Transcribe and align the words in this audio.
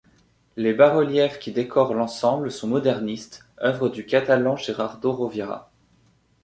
Les 0.57 0.73
bas-reliefs 0.73 1.37
qui 1.37 1.51
décorent 1.51 1.93
l'ensemble 1.93 2.49
sont 2.51 2.67
modernistes, 2.67 3.45
œuvre 3.61 3.87
du 3.87 4.03
catalan 4.03 4.55
Gerardo 4.55 5.11
Rovira. 5.11 5.69